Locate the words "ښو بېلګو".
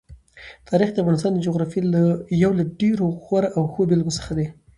3.71-4.17